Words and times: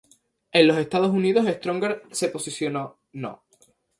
En 0.51 0.65
los 0.65 0.77
Estados 0.77 1.11
Unidos 1.11 1.45
"Stronger" 1.47 2.01
se 2.09 2.29
posicionó 2.29 3.01
No. 3.13 3.43